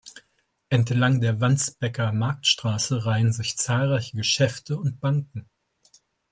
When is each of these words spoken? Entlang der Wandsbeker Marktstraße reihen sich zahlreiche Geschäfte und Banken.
Entlang 0.69 1.21
der 1.21 1.41
Wandsbeker 1.41 2.11
Marktstraße 2.11 3.05
reihen 3.05 3.31
sich 3.31 3.55
zahlreiche 3.57 4.17
Geschäfte 4.17 4.79
und 4.79 4.99
Banken. 4.99 5.47